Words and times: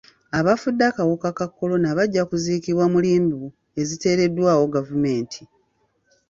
Abafudde 0.39 0.83
akawuka 0.91 1.29
ka 1.37 1.45
kolona 1.55 1.87
bajja 1.97 2.23
kuziikibwa 2.29 2.85
mu 2.93 2.99
limbo 3.05 3.43
eziteereddwawo 3.81 4.65
gavumenti. 4.75 5.41